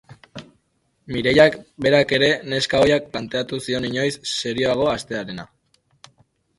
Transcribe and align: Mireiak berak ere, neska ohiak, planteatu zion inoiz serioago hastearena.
Mireiak 1.15 1.57
berak 1.87 2.15
ere, 2.19 2.31
neska 2.55 2.83
ohiak, 2.87 3.13
planteatu 3.13 3.63
zion 3.69 3.89
inoiz 3.93 4.11
serioago 4.35 4.93
hastearena. 4.97 5.51